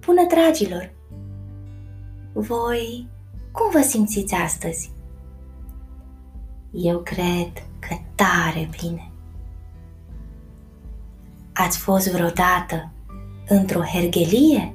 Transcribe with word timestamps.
Bună, 0.00 0.26
dragilor! 0.28 0.92
Voi 2.32 3.08
cum 3.52 3.70
vă 3.70 3.80
simțiți 3.80 4.34
astăzi? 4.34 4.92
Eu 6.72 6.98
cred 6.98 7.52
că 7.78 7.94
tare 8.14 8.70
bine. 8.80 9.10
Ați 11.52 11.78
fost 11.78 12.10
vreodată 12.10 12.92
într-o 13.48 13.80
hergelie? 13.80 14.74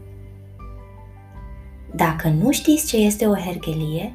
Dacă 1.95 2.27
nu 2.27 2.51
știți 2.51 2.87
ce 2.87 2.97
este 2.97 3.27
o 3.27 3.35
hergelie, 3.35 4.13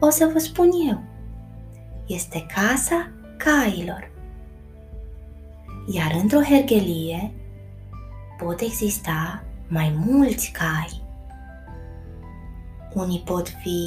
o 0.00 0.10
să 0.10 0.30
vă 0.32 0.38
spun 0.38 0.68
eu. 0.88 1.02
Este 2.08 2.46
casa 2.54 3.10
cailor. 3.36 4.10
Iar 5.92 6.18
într-o 6.22 6.40
hergelie 6.40 7.32
pot 8.38 8.60
exista 8.60 9.44
mai 9.66 9.94
mulți 10.06 10.50
cai. 10.50 11.02
Unii 12.94 13.22
pot 13.24 13.48
fi 13.48 13.80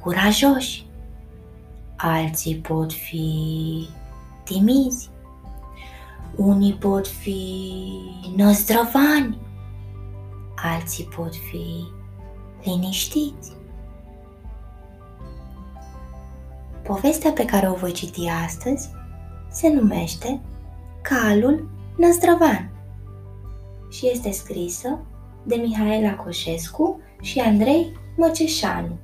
curajoși, 0.00 0.86
alții 1.96 2.56
pot 2.56 2.92
fi 2.92 3.28
timizi, 4.44 5.10
unii 6.36 6.74
pot 6.74 7.08
fi 7.08 7.62
năzdrăvani, 8.36 9.38
alții 10.54 11.04
pot 11.04 11.34
fi 11.34 11.84
liniștiți. 12.62 13.52
Povestea 16.90 17.30
pe 17.30 17.44
care 17.44 17.68
o 17.68 17.74
voi 17.74 17.92
citi 17.92 18.26
astăzi 18.44 18.90
se 19.50 19.68
numește 19.68 20.40
Calul 21.02 21.68
Năzdrăvan 21.96 22.70
și 23.90 24.10
este 24.10 24.30
scrisă 24.30 24.98
de 25.42 25.54
Mihaela 25.54 26.14
Coșescu 26.14 27.00
și 27.20 27.38
Andrei 27.38 27.92
Măceșanu. 28.16 28.98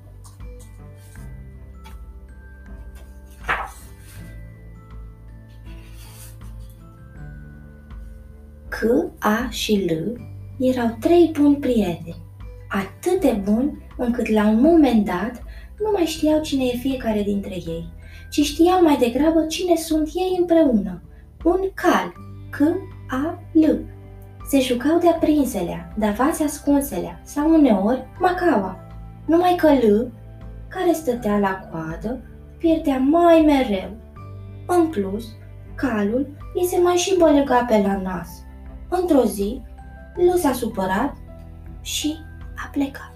C, 8.68 8.78
A 9.18 9.48
și 9.50 9.84
L 9.84 10.20
erau 10.58 10.96
trei 11.00 11.30
buni 11.38 11.56
prieteni, 11.56 12.22
atât 12.68 13.20
de 13.20 13.40
buni 13.44 13.86
încât 13.96 14.28
la 14.28 14.46
un 14.46 14.60
moment 14.60 15.04
dat 15.04 15.45
nu 15.78 15.90
mai 15.92 16.04
știau 16.04 16.40
cine 16.40 16.64
e 16.64 16.76
fiecare 16.76 17.22
dintre 17.22 17.54
ei, 17.54 17.88
ci 18.30 18.40
știau 18.40 18.82
mai 18.82 18.96
degrabă 18.96 19.46
cine 19.46 19.76
sunt 19.76 20.10
ei 20.14 20.36
împreună. 20.38 21.02
Un 21.44 21.60
cal, 21.74 22.12
C, 22.50 22.58
A, 23.08 23.38
L, 23.52 23.94
se 24.48 24.60
jucau 24.60 24.98
de 24.98 25.08
aprinselea, 25.08 25.94
davați 25.98 26.42
ascunselea 26.42 27.20
sau 27.24 27.52
uneori 27.52 28.06
macaua. 28.18 28.78
Numai 29.26 29.54
că 29.56 29.72
L, 29.72 30.12
care 30.68 30.92
stătea 30.92 31.38
la 31.38 31.68
coadă, 31.70 32.20
pierdea 32.58 32.98
mai 32.98 33.42
mereu. 33.46 33.90
În 34.66 34.86
plus, 34.86 35.24
calul 35.74 36.36
îi 36.54 36.66
se 36.66 36.78
mai 36.78 36.94
și 36.94 37.16
bălega 37.18 37.64
pe 37.68 37.82
la 37.86 38.00
nas. 38.00 38.28
Într-o 38.88 39.24
zi, 39.24 39.62
L 40.16 40.36
s-a 40.36 40.52
supărat 40.52 41.16
și 41.80 42.16
a 42.56 42.68
plecat. 42.72 43.15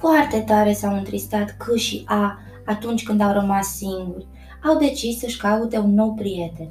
Foarte 0.00 0.40
tare 0.40 0.72
s-au 0.72 0.94
întristat 0.94 1.56
C 1.58 1.76
și 1.76 2.02
A 2.06 2.38
atunci 2.64 3.02
când 3.02 3.20
au 3.20 3.32
rămas 3.32 3.76
singuri. 3.76 4.26
Au 4.64 4.78
decis 4.78 5.18
să-și 5.18 5.38
caute 5.38 5.78
un 5.78 5.94
nou 5.94 6.14
prieten. 6.14 6.68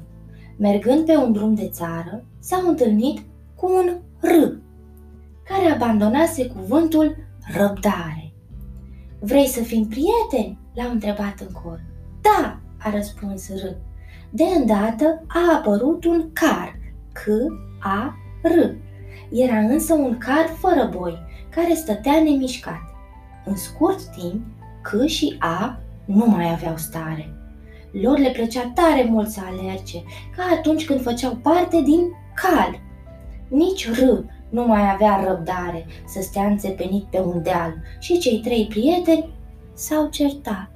Mergând 0.56 1.04
pe 1.04 1.16
un 1.16 1.32
drum 1.32 1.54
de 1.54 1.68
țară, 1.68 2.24
s-au 2.38 2.68
întâlnit 2.68 3.20
cu 3.54 3.72
un 3.72 3.96
R, 4.20 4.58
care 5.44 5.72
abandonase 5.72 6.46
cuvântul 6.46 7.16
răbdare. 7.56 8.32
Vrei 9.20 9.46
să 9.46 9.62
fim 9.62 9.88
prieteni? 9.88 10.58
l-au 10.74 10.90
întrebat 10.90 11.40
în 11.40 11.52
cor. 11.62 11.80
Da, 12.20 12.60
a 12.78 12.90
răspuns 12.90 13.48
R. 13.48 13.66
De 14.30 14.44
îndată 14.44 15.24
a 15.26 15.56
apărut 15.56 16.04
un 16.04 16.30
car, 16.32 16.78
C-A-R. 17.12 18.76
Era 19.30 19.58
însă 19.58 19.94
un 19.94 20.18
car 20.18 20.46
fără 20.58 20.90
boi, 20.98 21.18
care 21.50 21.74
stătea 21.74 22.22
nemișcat. 22.22 22.89
În 23.50 23.56
scurt 23.56 24.04
timp, 24.04 24.44
C 24.82 25.06
și 25.06 25.36
A 25.38 25.78
nu 26.04 26.26
mai 26.26 26.50
aveau 26.50 26.76
stare. 26.76 27.34
Lor 27.90 28.18
le 28.18 28.30
plăcea 28.30 28.72
tare 28.74 29.04
mult 29.08 29.28
să 29.28 29.40
alerge, 29.44 30.02
ca 30.36 30.42
atunci 30.58 30.86
când 30.86 31.02
făceau 31.02 31.34
parte 31.34 31.82
din 31.82 32.00
cal. 32.34 32.80
Nici 33.48 33.90
R 33.90 34.00
nu 34.48 34.66
mai 34.66 34.90
avea 34.92 35.24
răbdare 35.26 35.86
să 36.06 36.22
stea 36.22 36.46
înțepenit 36.46 37.04
pe 37.04 37.20
un 37.20 37.42
deal 37.42 37.74
și 37.98 38.18
cei 38.18 38.40
trei 38.40 38.66
prieteni 38.66 39.34
s-au 39.74 40.08
certat. 40.08 40.70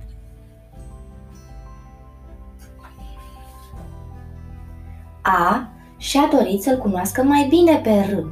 A 5.23 5.69
și-a 5.97 6.29
dorit 6.33 6.63
să-l 6.63 6.79
cunoască 6.79 7.23
mai 7.23 7.47
bine 7.49 7.77
pe 7.77 7.91
R, 7.91 8.25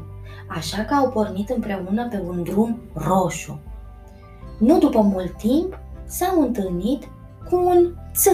așa 0.49 0.83
că 0.83 0.95
au 0.95 1.11
pornit 1.11 1.49
împreună 1.49 2.09
pe 2.09 2.23
un 2.29 2.43
drum 2.43 2.81
roșu. 2.95 3.61
Nu 4.63 4.79
după 4.79 5.01
mult 5.01 5.37
timp, 5.37 5.79
s-au 6.05 6.41
întâlnit 6.41 7.09
cu 7.49 7.57
un 7.57 7.95
ț 8.15 8.27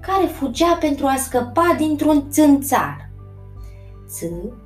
care 0.00 0.26
fugea 0.26 0.76
pentru 0.80 1.06
a 1.06 1.16
scăpa 1.16 1.74
dintr-un 1.78 2.30
țânțar. 2.30 3.10
Ț 4.06 4.20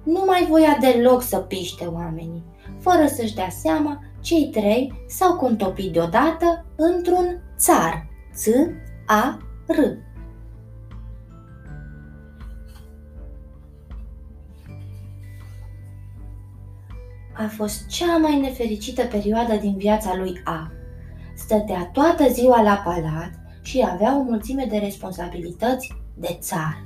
nu 0.04 0.22
mai 0.26 0.46
voia 0.48 0.76
deloc 0.80 1.22
să 1.22 1.36
piște 1.36 1.84
oamenii. 1.84 2.44
Fără 2.78 3.06
să-și 3.06 3.34
dea 3.34 3.48
seama, 3.48 4.02
cei 4.20 4.48
trei 4.52 5.04
s-au 5.08 5.36
contopit 5.36 5.92
deodată 5.92 6.64
într-un 6.76 7.42
țar. 7.56 8.06
Ț-A-R. 8.34 9.78
A 17.32 17.46
fost 17.56 17.86
cea 17.86 18.16
mai 18.16 18.40
nefericită 18.40 19.02
perioadă 19.02 19.56
din 19.56 19.76
viața 19.76 20.16
lui 20.16 20.40
A. 20.44 20.70
Stătea 21.36 21.90
toată 21.92 22.28
ziua 22.28 22.62
la 22.62 22.82
palat 22.84 23.30
și 23.62 23.86
avea 23.92 24.18
o 24.18 24.22
mulțime 24.22 24.66
de 24.70 24.76
responsabilități 24.76 25.92
de 26.14 26.36
țar. 26.40 26.84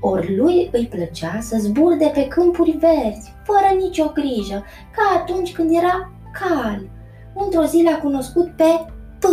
Ori 0.00 0.36
lui 0.36 0.68
îi 0.72 0.86
plăcea 0.86 1.38
să 1.40 1.56
zburde 1.60 2.10
pe 2.14 2.28
câmpuri 2.28 2.70
verzi, 2.70 3.32
fără 3.44 3.80
nicio 3.80 4.10
grijă, 4.14 4.64
ca 4.96 5.20
atunci 5.20 5.52
când 5.52 5.76
era 5.76 6.12
cal. 6.32 6.88
Într-o 7.34 7.64
zi 7.64 7.82
l-a 7.82 7.98
cunoscut 7.98 8.56
pe 8.56 8.86
P, 9.18 9.24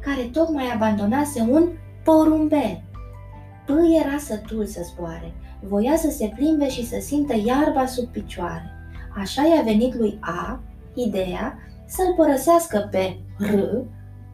care 0.00 0.22
tocmai 0.32 0.70
abandonase 0.74 1.40
un 1.50 1.68
porumbel. 2.04 2.82
P 3.66 3.70
era 4.04 4.18
sătul 4.18 4.66
să 4.66 4.80
zboare, 4.92 5.34
voia 5.62 5.96
să 5.96 6.10
se 6.10 6.32
plimbe 6.36 6.68
și 6.68 6.86
să 6.86 6.96
simtă 7.00 7.34
iarba 7.44 7.86
sub 7.86 8.06
picioare. 8.06 8.70
Așa 9.16 9.42
i-a 9.42 9.62
venit 9.62 9.94
lui 9.94 10.18
A 10.20 10.60
ideea 10.94 11.58
să-l 11.90 12.14
părăsească 12.16 12.88
pe 12.90 13.20
R 13.38 13.58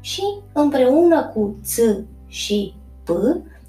și 0.00 0.22
împreună 0.52 1.24
cu 1.24 1.58
ț 1.62 1.78
și 2.26 2.74
p 3.04 3.08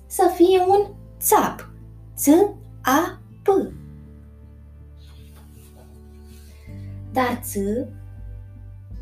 să 0.06 0.32
fie 0.36 0.60
un 0.68 0.88
țap. 1.20 1.70
Ț-A-P. 2.16 3.48
Dar 7.12 7.40
ț 7.42 7.56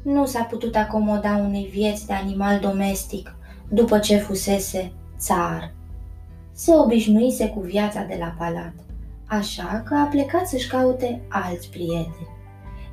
nu 0.04 0.26
s-a 0.26 0.44
putut 0.44 0.76
acomoda 0.76 1.36
unei 1.36 1.66
vieți 1.66 2.08
de 2.08 2.14
animal 2.14 2.60
domestic 2.60 3.36
după 3.70 4.00
ce 4.00 4.18
fusese 4.18 4.94
țar. 5.18 5.74
Se 6.52 6.72
obișnuise 6.76 7.50
cu 7.50 7.60
viața 7.60 8.04
de 8.04 8.16
la 8.20 8.36
palat, 8.38 8.74
așa 9.26 9.84
că 9.86 9.96
a 9.96 10.06
plecat 10.06 10.48
să-și 10.48 10.68
caute 10.68 11.22
alți 11.30 11.70
prieteni. 11.70 12.35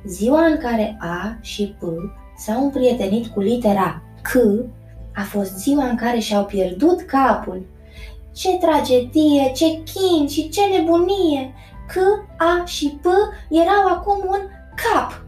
Ziua 0.05 0.45
în 0.45 0.57
care 0.57 0.97
A 0.99 1.37
și 1.41 1.75
P 1.79 1.83
s-au 2.37 2.63
împrietenit 2.63 3.27
cu 3.27 3.39
litera 3.39 4.01
C 4.21 4.31
a 5.15 5.21
fost 5.21 5.57
ziua 5.57 5.85
în 5.85 5.95
care 5.95 6.19
și-au 6.19 6.45
pierdut 6.45 7.01
capul. 7.01 7.65
Ce 8.33 8.57
tragedie, 8.57 9.51
ce 9.55 9.65
chin 9.65 10.27
și 10.27 10.49
ce 10.49 10.61
nebunie! 10.65 11.53
C, 11.87 11.95
A 12.37 12.65
și 12.65 12.99
P 13.01 13.05
erau 13.49 13.87
acum 13.87 14.17
un 14.27 14.39
cap. 14.75 15.23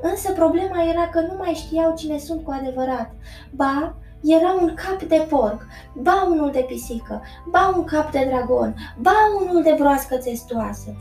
Însă 0.00 0.32
problema 0.32 0.82
era 0.82 1.08
că 1.08 1.20
nu 1.20 1.34
mai 1.38 1.52
știau 1.52 1.94
cine 1.96 2.18
sunt 2.18 2.44
cu 2.44 2.50
adevărat. 2.60 3.14
Ba, 3.50 3.94
era 4.22 4.56
un 4.60 4.74
cap 4.74 5.02
de 5.02 5.26
porc, 5.28 5.66
ba 5.94 6.26
unul 6.30 6.50
de 6.50 6.64
pisică, 6.68 7.22
ba 7.50 7.74
un 7.76 7.84
cap 7.84 8.10
de 8.10 8.26
dragon, 8.28 8.74
ba 9.00 9.14
unul 9.40 9.62
de 9.62 9.74
broască 9.78 10.16
testoasă. 10.16 10.96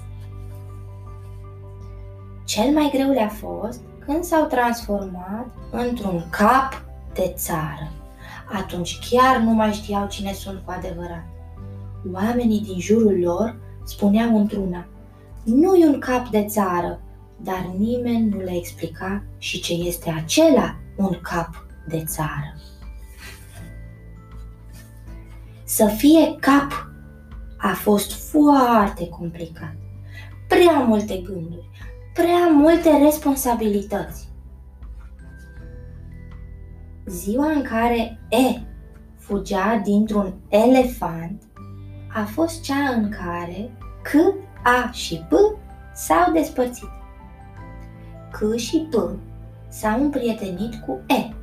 Cel 2.48 2.74
mai 2.74 2.90
greu 2.94 3.12
le-a 3.12 3.28
fost 3.28 3.82
când 4.06 4.24
s-au 4.24 4.46
transformat 4.46 5.48
într-un 5.72 6.26
cap 6.30 6.86
de 7.14 7.34
țară. 7.36 7.92
Atunci 8.52 9.00
chiar 9.10 9.38
nu 9.38 9.52
mai 9.52 9.72
știau 9.72 10.08
cine 10.08 10.34
sunt 10.34 10.62
cu 10.66 10.72
adevărat. 10.72 11.26
Oamenii 12.14 12.62
din 12.62 12.80
jurul 12.80 13.20
lor 13.20 13.60
spuneau 13.86 14.38
într-una, 14.38 14.86
nu 15.44 15.76
e 15.76 15.86
un 15.86 16.00
cap 16.00 16.28
de 16.28 16.46
țară, 16.46 17.00
dar 17.38 17.70
nimeni 17.78 18.30
nu 18.30 18.38
le 18.38 18.56
explica 18.56 19.24
și 19.38 19.62
ce 19.62 19.74
este 19.74 20.10
acela 20.10 20.76
un 20.96 21.20
cap 21.22 21.66
de 21.88 22.04
țară. 22.04 22.56
Să 25.64 25.86
fie 25.86 26.36
cap 26.40 26.92
a 27.58 27.74
fost 27.74 28.30
foarte 28.30 29.08
complicat. 29.08 29.76
Prea 30.48 30.80
multe 30.80 31.18
gânduri, 31.18 31.67
prea 32.18 32.48
multe 32.48 32.98
responsabilități. 33.04 34.28
Ziua 37.06 37.52
în 37.52 37.62
care 37.62 38.20
E 38.30 38.62
fugea 39.18 39.82
dintr-un 39.84 40.34
elefant 40.50 41.44
a 42.14 42.24
fost 42.24 42.62
cea 42.62 42.90
în 42.90 43.10
care 43.10 43.72
C, 44.02 44.12
A 44.64 44.92
și 44.92 45.26
P 45.30 45.34
s-au 45.94 46.32
despărțit. 46.34 46.90
C 48.32 48.58
și 48.58 48.88
P 48.90 48.96
s-au 49.68 50.02
împrietenit 50.02 50.76
cu 50.76 51.00
E 51.08 51.34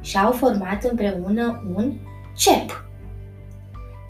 și 0.00 0.18
au 0.18 0.32
format 0.32 0.84
împreună 0.84 1.62
un 1.76 1.92
CEP. 2.36 2.89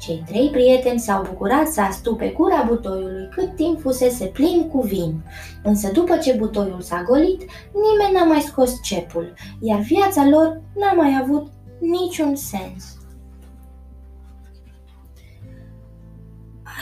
Cei 0.01 0.23
trei 0.27 0.49
prieteni 0.51 0.99
s-au 0.99 1.23
bucurat 1.23 1.67
să 1.67 1.81
astupe 1.81 2.33
gura 2.37 2.65
butoiului 2.69 3.29
cât 3.31 3.55
timp 3.57 3.81
fusese 3.81 4.27
plin 4.27 4.69
cu 4.69 4.81
vin. 4.81 5.23
Însă 5.63 5.91
după 5.93 6.17
ce 6.17 6.37
butoiul 6.39 6.81
s-a 6.81 7.03
golit, 7.07 7.45
nimeni 7.73 8.15
n-a 8.15 8.25
mai 8.25 8.41
scos 8.41 8.83
cepul, 8.83 9.35
iar 9.61 9.81
viața 9.81 10.29
lor 10.29 10.61
n-a 10.75 10.93
mai 10.93 11.19
avut 11.23 11.47
niciun 11.81 12.35
sens. 12.35 12.97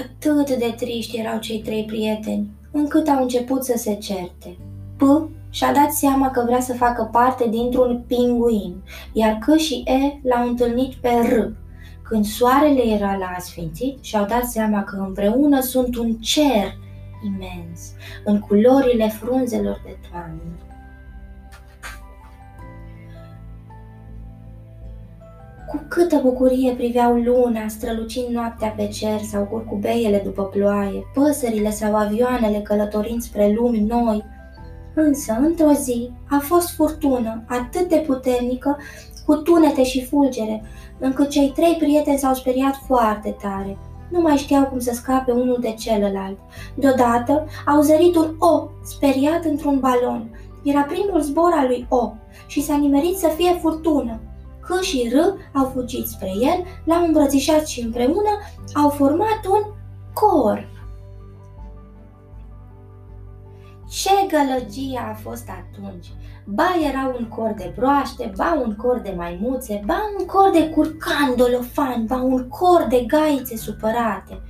Atât 0.00 0.50
de 0.50 0.74
triști 0.76 1.16
erau 1.16 1.38
cei 1.38 1.60
trei 1.60 1.84
prieteni, 1.84 2.50
încât 2.72 3.08
au 3.08 3.22
început 3.22 3.64
să 3.64 3.74
se 3.76 3.94
certe. 3.94 4.56
P 4.96 5.02
și-a 5.50 5.72
dat 5.72 5.92
seama 5.92 6.30
că 6.30 6.42
vrea 6.46 6.60
să 6.60 6.72
facă 6.72 7.08
parte 7.12 7.48
dintr-un 7.48 8.04
pinguin, 8.06 8.82
iar 9.12 9.38
C 9.38 9.56
și 9.56 9.82
E 9.84 10.20
l-au 10.22 10.48
întâlnit 10.48 10.94
pe 10.94 11.08
R, 11.08 11.66
când 12.08 12.24
soarele 12.24 12.82
era 12.82 13.16
la 13.16 13.32
asfințit 13.36 13.98
și-au 14.04 14.24
dat 14.24 14.44
seama 14.44 14.84
că 14.84 14.96
împreună 14.96 15.60
sunt 15.60 15.96
un 15.96 16.14
cer 16.14 16.76
imens, 17.24 17.92
în 18.24 18.38
culorile 18.40 19.08
frunzelor 19.08 19.80
de 19.84 19.96
toamnă. 20.10 20.42
Cu 25.68 25.84
câtă 25.88 26.20
bucurie 26.22 26.72
priveau 26.72 27.14
luna 27.14 27.68
strălucind 27.68 28.28
noaptea 28.28 28.68
pe 28.68 28.86
cer 28.86 29.20
sau 29.20 29.44
curcubeiele 29.44 30.20
după 30.24 30.44
ploaie, 30.44 31.02
păsările 31.14 31.70
sau 31.70 31.96
avioanele 31.96 32.60
călătorind 32.60 33.22
spre 33.22 33.52
lumi 33.52 33.80
noi. 33.80 34.24
Însă, 34.94 35.32
într-o 35.40 35.72
zi, 35.72 36.10
a 36.30 36.38
fost 36.38 36.74
furtună 36.74 37.44
atât 37.46 37.88
de 37.88 38.04
puternică, 38.06 38.76
cu 39.28 39.36
tunete 39.36 39.84
și 39.84 40.04
fulgere, 40.04 40.62
încât 40.98 41.28
cei 41.28 41.52
trei 41.54 41.76
prieteni 41.78 42.18
s-au 42.18 42.34
speriat 42.34 42.74
foarte 42.86 43.36
tare. 43.42 43.78
Nu 44.10 44.20
mai 44.20 44.36
știau 44.36 44.64
cum 44.64 44.78
să 44.78 44.92
scape 44.94 45.32
unul 45.32 45.58
de 45.60 45.74
celălalt. 45.78 46.38
Deodată 46.74 47.46
au 47.66 47.80
zărit 47.80 48.16
un 48.16 48.34
O, 48.38 48.68
speriat 48.84 49.44
într-un 49.44 49.78
balon. 49.78 50.30
Era 50.64 50.80
primul 50.80 51.20
zbor 51.20 51.52
al 51.54 51.66
lui 51.66 51.86
O 51.88 52.12
și 52.46 52.62
s-a 52.62 52.76
nimerit 52.76 53.16
să 53.16 53.28
fie 53.36 53.58
furtună. 53.60 54.20
C 54.60 54.82
și 54.82 55.10
R 55.12 55.16
au 55.58 55.70
fugit 55.74 56.06
spre 56.06 56.32
el, 56.40 56.64
l-au 56.84 57.04
îmbrățișat 57.04 57.66
și 57.66 57.80
împreună 57.80 58.32
au 58.74 58.88
format 58.88 59.40
un 59.50 59.62
cor. 60.12 60.68
Ce 63.88 64.10
gălăgie 64.30 64.98
a 65.10 65.14
fost 65.14 65.48
atunci! 65.48 66.06
Ba 66.44 66.76
era 66.88 67.14
un 67.18 67.28
cor 67.28 67.54
de 67.56 67.72
broaște, 67.76 68.32
ba 68.36 68.62
un 68.64 68.76
cor 68.76 68.98
de 68.98 69.14
maimuțe, 69.16 69.82
ba 69.84 70.00
un 70.18 70.26
cor 70.26 70.50
de 70.52 70.68
curcan 70.68 71.34
dolofan, 71.36 72.06
ba 72.06 72.16
un 72.16 72.48
cor 72.48 72.86
de 72.88 73.04
gaițe 73.06 73.56
supărate. 73.56 74.40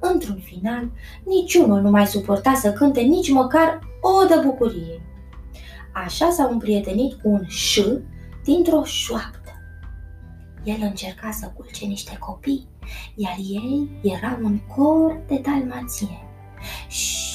Într-un 0.00 0.40
final, 0.44 0.90
niciunul 1.24 1.80
nu 1.80 1.90
mai 1.90 2.06
suporta 2.06 2.54
să 2.54 2.72
cânte 2.72 3.00
nici 3.00 3.30
măcar 3.30 3.78
o 4.00 4.26
de 4.26 4.40
bucurie. 4.44 5.02
Așa 6.04 6.30
s-au 6.30 6.50
împrietenit 6.50 7.12
cu 7.12 7.28
un 7.28 7.46
ș 7.46 7.80
dintr-o 8.44 8.84
șoaptă. 8.84 9.52
El 10.64 10.76
încerca 10.80 11.30
să 11.30 11.52
culce 11.56 11.84
niște 11.84 12.16
copii, 12.18 12.68
iar 13.14 13.36
ei 13.38 14.00
erau 14.02 14.38
un 14.42 14.58
cor 14.76 15.22
de 15.26 15.40
dalmație. 15.44 16.28
Și 16.88 17.27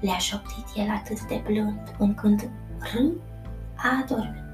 le-a 0.00 0.18
șoptit 0.18 0.66
el 0.74 0.88
atât 0.90 1.26
de 1.26 1.42
blând 1.46 1.94
încât 1.98 2.40
R 2.78 2.96
a 3.74 4.02
adormit. 4.02 4.44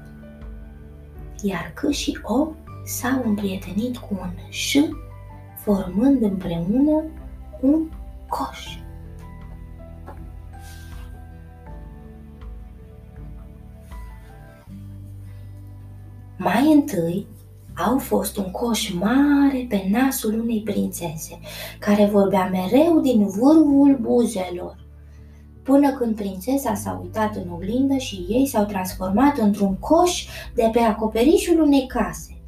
Iar 1.41 1.73
C 1.73 1.91
și 1.91 2.19
O 2.23 2.47
s-au 2.85 3.21
împrietenit 3.25 3.97
cu 3.97 4.07
un 4.11 4.31
ș, 4.49 4.77
formând 5.55 6.21
împreună 6.21 7.03
un 7.61 7.89
coș. 8.27 8.77
Mai 16.37 16.71
întâi 16.73 17.27
au 17.75 17.97
fost 17.97 18.37
un 18.37 18.51
coș 18.51 18.93
mare 18.93 19.65
pe 19.69 19.87
nasul 19.89 20.39
unei 20.39 20.61
prințese, 20.65 21.39
care 21.79 22.05
vorbea 22.05 22.49
mereu 22.49 22.99
din 22.99 23.27
vârful 23.27 23.97
buzelor 24.01 24.86
până 25.67 25.91
când 25.91 26.15
prințesa 26.15 26.73
s-a 26.73 26.99
uitat 27.03 27.35
în 27.35 27.51
oglindă 27.53 27.97
și 27.97 28.25
ei 28.29 28.47
s-au 28.47 28.65
transformat 28.65 29.37
într-un 29.37 29.75
coș 29.79 30.25
de 30.55 30.69
pe 30.71 30.79
acoperișul 30.79 31.61
unei 31.61 31.87
case. 31.87 32.41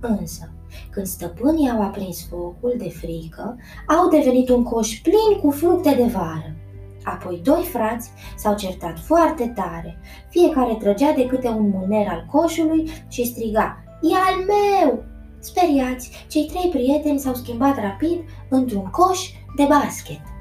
Însă, 0.00 0.52
când 0.90 1.06
stăpânii 1.06 1.70
au 1.70 1.82
aprins 1.82 2.26
focul 2.28 2.74
de 2.78 2.88
frică, 2.88 3.56
au 3.88 4.08
devenit 4.08 4.48
un 4.48 4.62
coș 4.62 5.00
plin 5.00 5.40
cu 5.42 5.50
fructe 5.50 5.94
de 5.94 6.04
vară. 6.04 6.56
Apoi 7.04 7.40
doi 7.44 7.62
frați 7.62 8.10
s-au 8.36 8.56
certat 8.56 8.98
foarte 8.98 9.52
tare. 9.54 9.98
Fiecare 10.28 10.74
trăgea 10.74 11.12
de 11.12 11.26
câte 11.26 11.48
un 11.48 11.68
mâner 11.68 12.06
al 12.08 12.26
coșului 12.30 12.90
și 13.08 13.24
striga, 13.24 13.84
E 14.02 14.14
al 14.14 14.44
meu! 14.46 15.02
Speriați, 15.38 16.26
cei 16.28 16.46
trei 16.46 16.70
prieteni 16.70 17.18
s-au 17.18 17.34
schimbat 17.34 17.76
rapid 17.76 18.20
într-un 18.48 18.84
coș 18.90 19.30
de 19.56 19.66
basket. 19.68 20.33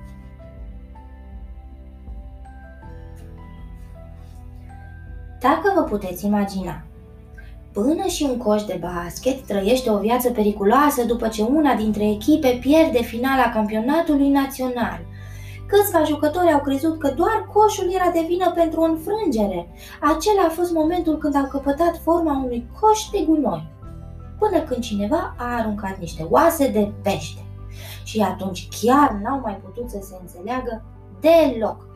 Dacă 5.44 5.74
vă 5.76 5.82
puteți 5.82 6.26
imagina, 6.26 6.84
Până 7.74 8.06
și 8.08 8.24
un 8.24 8.38
coș 8.38 8.64
de 8.64 8.80
basket 8.82 9.46
trăiește 9.46 9.92
o 9.92 9.98
viață 9.98 10.30
periculoasă 10.30 11.04
după 11.06 11.28
ce 11.28 11.44
una 11.44 11.74
dintre 11.76 12.10
echipe 12.10 12.58
pierde 12.62 13.02
finala 13.02 13.50
campionatului 13.54 14.30
național. 14.30 15.00
Câțiva 15.68 16.04
jucători 16.04 16.52
au 16.52 16.60
crezut 16.60 17.00
că 17.00 17.14
doar 17.16 17.50
coșul 17.54 17.94
era 17.94 18.10
de 18.14 18.26
vină 18.28 18.52
pentru 18.52 18.82
o 18.82 18.84
înfrângere. 18.84 19.68
Acela 20.02 20.44
a 20.48 20.50
fost 20.50 20.72
momentul 20.72 21.18
când 21.18 21.36
au 21.36 21.48
căpătat 21.48 21.98
forma 22.04 22.42
unui 22.46 22.68
coș 22.80 23.00
de 23.12 23.24
gunoi. 23.28 23.68
Până 24.40 24.60
când 24.62 24.84
cineva 24.84 25.36
a 25.38 25.56
aruncat 25.60 25.98
niște 26.00 26.28
oase 26.30 26.68
de 26.68 26.92
pește. 27.02 27.46
Și 28.04 28.20
atunci 28.20 28.68
chiar 28.82 29.20
n-au 29.24 29.40
mai 29.40 29.62
putut 29.64 29.90
să 29.90 29.98
se 30.02 30.16
înțeleagă 30.22 30.84
deloc 31.20 31.93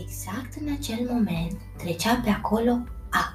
Exact 0.00 0.52
în 0.60 0.72
acel 0.78 1.08
moment 1.12 1.52
trecea 1.76 2.20
pe 2.24 2.30
acolo 2.30 2.70
A. 3.10 3.34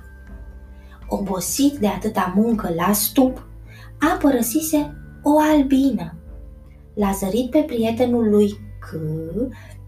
Obosit 1.07 1.73
de 1.73 1.87
atâta 1.87 2.33
muncă 2.35 2.73
la 2.75 2.93
stup, 2.93 3.47
A 3.99 4.17
părăsise 4.21 4.95
o 5.23 5.39
albină. 5.39 6.13
L-a 6.93 7.11
zărit 7.11 7.49
pe 7.49 7.59
prietenul 7.59 8.29
lui 8.29 8.51
C 8.79 8.87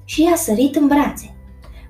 și 0.03 0.23
i-a 0.23 0.35
sărit 0.35 0.75
în 0.75 0.87
brațe. 0.87 1.35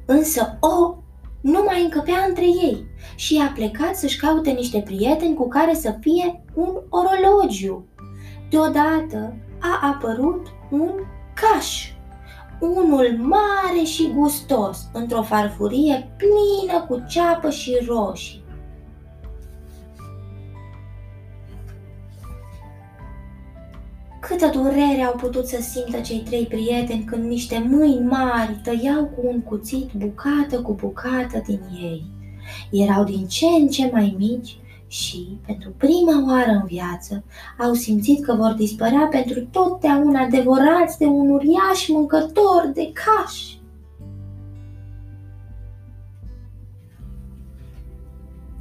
Însă 0.06 0.58
O 0.60 0.98
nu 1.42 1.64
mai 1.66 1.84
încăpea 1.84 2.26
între 2.28 2.46
ei 2.46 2.86
și 3.16 3.42
a 3.48 3.52
plecat 3.52 3.96
să-și 3.96 4.20
caute 4.20 4.52
niște 4.52 4.82
prieteni 4.82 5.36
cu 5.36 5.48
care 5.48 5.74
să 5.74 5.98
fie 6.00 6.44
un 6.54 6.70
orologiu. 6.90 7.86
Deodată 8.50 9.36
a 9.60 9.90
apărut 9.94 10.48
un 10.70 10.92
caș 11.34 11.92
unul 12.60 13.18
mare 13.18 13.84
și 13.84 14.12
gustos, 14.16 14.88
într-o 14.94 15.22
farfurie 15.22 16.12
plină 16.18 16.86
cu 16.88 17.04
ceapă 17.08 17.50
și 17.50 17.78
roșii. 17.88 18.44
Câtă 24.20 24.50
durere 24.54 25.02
au 25.02 25.16
putut 25.16 25.48
să 25.48 25.62
simtă 25.62 26.00
cei 26.00 26.20
trei 26.20 26.46
prieteni 26.46 27.04
când 27.04 27.24
niște 27.24 27.66
mâini 27.70 28.06
mari 28.06 28.60
tăiau 28.64 29.06
cu 29.06 29.22
un 29.28 29.42
cuțit 29.42 29.90
bucată 29.92 30.62
cu 30.62 30.74
bucată 30.74 31.42
din 31.46 31.62
ei. 31.82 32.04
erau 32.72 33.04
din 33.04 33.28
ce 33.28 33.46
în 33.46 33.68
ce 33.68 33.90
mai 33.92 34.16
mici 34.18 34.58
și, 34.90 35.40
pentru 35.46 35.70
prima 35.78 36.26
oară 36.28 36.52
în 36.52 36.66
viață, 36.66 37.24
au 37.58 37.74
simțit 37.74 38.26
că 38.26 38.34
vor 38.34 38.52
dispărea 38.52 39.08
pentru 39.12 39.46
totdeauna 39.46 40.28
devorați 40.28 40.98
de 40.98 41.06
un 41.06 41.30
uriaș 41.30 41.88
mâncător 41.88 42.72
de 42.74 42.92
cași. 42.94 43.62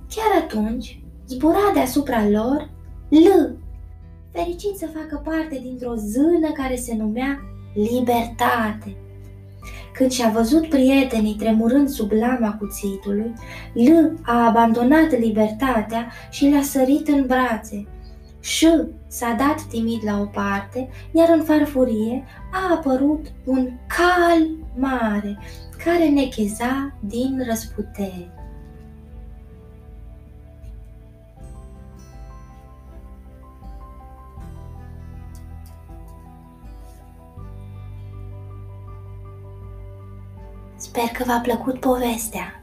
Chiar 0.08 0.42
atunci, 0.42 1.02
zbura 1.26 1.70
deasupra 1.75 2.28
lor 2.28 2.70
L, 3.08 3.56
fericit 4.30 4.76
să 4.76 4.87
facă 4.87 5.23
parte 5.25 5.61
dintr-o 5.62 5.94
zână 5.94 6.50
care 6.54 6.76
se 6.76 6.94
numea 6.97 7.40
Libertate. 7.75 8.97
Când 9.99 10.11
și-a 10.11 10.28
văzut 10.28 10.69
prietenii 10.69 11.35
tremurând 11.35 11.88
sub 11.88 12.11
lama 12.12 12.57
cuțitului, 12.59 13.33
L 13.73 13.90
a 14.23 14.47
abandonat 14.47 15.19
libertatea 15.19 16.12
și 16.31 16.45
le-a 16.45 16.62
sărit 16.62 17.09
în 17.09 17.26
brațe. 17.26 17.87
Ș 18.40 18.64
s-a 19.07 19.35
dat 19.38 19.62
timid 19.71 20.00
la 20.05 20.21
o 20.21 20.25
parte, 20.25 20.88
iar 21.12 21.28
în 21.28 21.43
farfurie 21.43 22.25
a 22.52 22.75
apărut 22.75 23.26
un 23.45 23.69
cal 23.87 24.49
mare 24.76 25.38
care 25.85 26.09
necheza 26.09 26.95
din 27.00 27.43
răsputeri. 27.49 28.38
Sper 40.78 41.04
că 41.04 41.25
v-a 41.26 41.40
plăcut 41.42 41.80
povestea. 41.80 42.62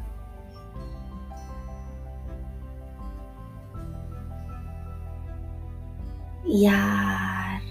Iar 6.62 7.62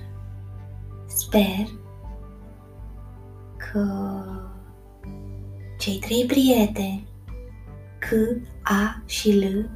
sper 1.07 1.69
că 3.57 3.89
cei 5.79 5.99
trei 5.99 6.25
prieteni, 6.27 7.09
C, 7.99 8.07
A 8.63 9.03
și 9.07 9.39
L, 9.39 9.71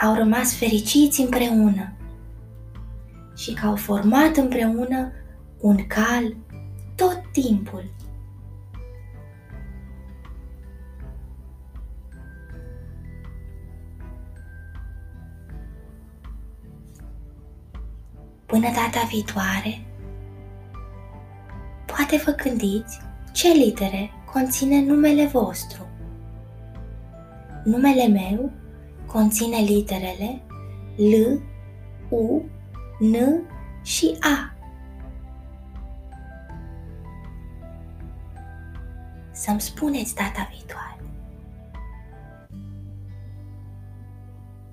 au 0.00 0.14
rămas 0.14 0.56
fericiți 0.56 1.20
împreună 1.20 1.92
și 3.36 3.54
că 3.54 3.66
au 3.66 3.76
format 3.76 4.36
împreună 4.36 5.12
un 5.60 5.86
cal 5.86 6.36
tot 6.96 7.22
timpul. 7.32 7.84
Până 18.60 18.72
data 18.72 19.06
viitoare, 19.08 19.80
poate 21.86 22.22
vă 22.24 22.30
gândiți 22.30 23.00
ce 23.32 23.48
litere 23.48 24.10
conține 24.32 24.84
numele 24.84 25.26
vostru. 25.26 25.86
Numele 27.64 28.06
meu 28.06 28.50
conține 29.06 29.56
literele 29.56 30.42
L, 30.96 31.40
U, 32.08 32.42
N 32.98 33.16
și 33.82 34.16
A. 34.20 34.54
Să-mi 39.32 39.60
spuneți 39.60 40.14
data 40.14 40.48
viitoare. 40.52 41.00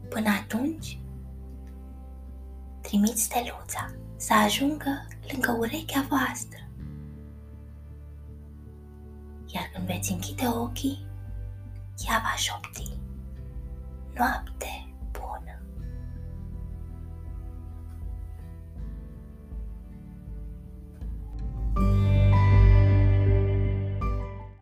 Până 0.09 0.29
atunci, 0.29 0.99
trimiți 2.87 3.21
steluța 3.21 3.85
să 4.15 4.33
ajungă 4.33 5.07
lângă 5.31 5.51
urechea 5.51 6.05
voastră. 6.09 6.59
Iar 9.45 9.69
când 9.73 9.87
veți 9.87 10.11
închide 10.11 10.47
ochii, 10.47 11.05
ea 12.07 12.21
va 12.23 12.35
șopti. 12.35 12.97
Noapte 14.15 14.86